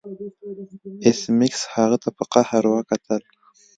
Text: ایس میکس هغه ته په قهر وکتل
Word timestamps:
ایس 1.05 1.19
میکس 1.37 1.61
هغه 1.73 1.97
ته 2.03 2.09
په 2.17 2.23
قهر 2.33 2.63
وکتل 2.69 3.21